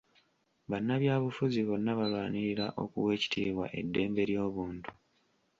[0.69, 4.89] Bannabyabufuzi bonna balwanirira okuwa ekitiibwa eddembe ly'obuntu.